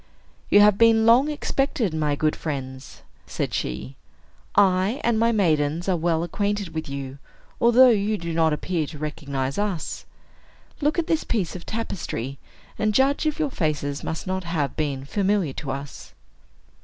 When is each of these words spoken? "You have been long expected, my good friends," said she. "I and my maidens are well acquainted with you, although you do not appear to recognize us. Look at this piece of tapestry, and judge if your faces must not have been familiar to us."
"You 0.49 0.61
have 0.61 0.79
been 0.79 1.05
long 1.05 1.29
expected, 1.29 1.93
my 1.93 2.15
good 2.15 2.35
friends," 2.35 3.03
said 3.27 3.53
she. 3.53 3.95
"I 4.55 4.99
and 5.03 5.19
my 5.19 5.31
maidens 5.31 5.87
are 5.87 5.95
well 5.95 6.23
acquainted 6.23 6.73
with 6.73 6.89
you, 6.89 7.19
although 7.59 7.89
you 7.91 8.17
do 8.17 8.33
not 8.33 8.51
appear 8.51 8.87
to 8.87 8.97
recognize 8.97 9.59
us. 9.59 10.07
Look 10.81 10.97
at 10.97 11.05
this 11.05 11.23
piece 11.23 11.55
of 11.55 11.67
tapestry, 11.67 12.39
and 12.79 12.95
judge 12.95 13.27
if 13.27 13.37
your 13.37 13.51
faces 13.51 14.03
must 14.03 14.25
not 14.25 14.43
have 14.43 14.75
been 14.75 15.05
familiar 15.05 15.53
to 15.53 15.69
us." 15.69 16.15